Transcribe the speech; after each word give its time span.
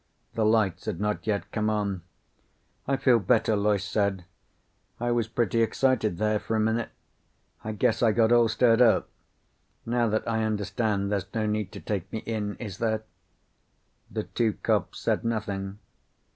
The 0.33 0.43
lights 0.47 0.85
had 0.85 0.99
not 0.99 1.27
yet 1.27 1.51
come 1.51 1.69
on. 1.69 2.01
"I 2.87 2.97
feel 2.97 3.19
better," 3.19 3.55
Loyce 3.55 3.83
said. 3.85 4.25
"I 4.99 5.11
was 5.11 5.27
pretty 5.27 5.61
excited 5.61 6.17
there, 6.17 6.39
for 6.39 6.55
a 6.55 6.59
minute. 6.59 6.89
I 7.63 7.73
guess 7.73 8.01
I 8.01 8.11
got 8.11 8.31
all 8.31 8.47
stirred 8.47 8.81
up. 8.81 9.09
Now 9.85 10.09
that 10.09 10.27
I 10.27 10.43
understand, 10.43 11.11
there's 11.11 11.27
no 11.35 11.45
need 11.45 11.71
to 11.73 11.79
take 11.79 12.11
me 12.11 12.23
in, 12.25 12.55
is 12.55 12.79
there?" 12.79 13.03
The 14.09 14.23
two 14.23 14.53
cops 14.63 14.97
said 15.01 15.23
nothing. 15.23 15.77